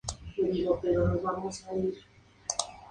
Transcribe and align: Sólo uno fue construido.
Sólo 0.35 1.03
uno 1.05 1.19
fue 1.19 1.33
construido. 1.43 1.93